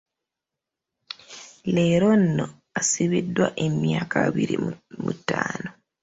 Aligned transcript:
Leero 1.73 2.07
ono 2.15 2.45
asibiddwa 2.79 3.47
emyaka 3.65 4.15
abiri 4.27 4.55
mu 5.03 5.11
etaano. 5.15 5.69